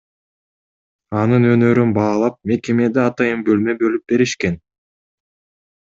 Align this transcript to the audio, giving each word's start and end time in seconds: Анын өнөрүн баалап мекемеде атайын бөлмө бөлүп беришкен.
Анын 1.19 1.43
өнөрүн 1.51 1.91
баалап 1.99 2.39
мекемеде 2.53 3.05
атайын 3.05 3.47
бөлмө 3.51 3.79
бөлүп 3.85 4.07
беришкен. 4.15 4.63